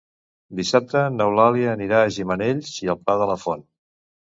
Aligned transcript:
Dissabte 0.59 1.03
n'Eulàlia 1.17 1.69
anirà 1.75 2.01
a 2.01 2.09
Gimenells 2.17 2.73
i 2.87 2.93
el 2.97 3.01
Pla 3.05 3.19
de 3.25 3.31
la 3.35 3.39
Font. 3.47 3.67